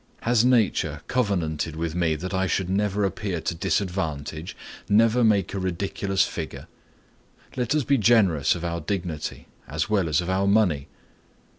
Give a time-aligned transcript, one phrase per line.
[0.21, 4.57] Has nature covenanted with me that I should never appear to disadvantage,
[4.89, 6.65] never make a ridiculous figure?
[7.55, 10.87] Let us be generous of our dignity as well as of our money.